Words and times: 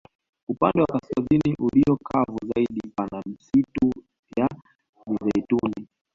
Upande 0.47 0.81
wa 0.81 0.87
kaskazini 0.99 1.55
ulio 1.59 1.97
kavu 2.03 2.37
zaidi 2.55 2.81
pana 2.95 3.21
misitu 3.25 4.03
ya 4.37 4.49
mizeituni 5.07 5.87